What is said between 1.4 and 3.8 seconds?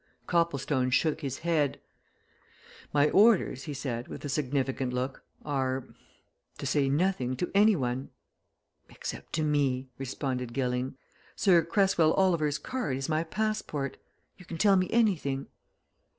head. "My orders," he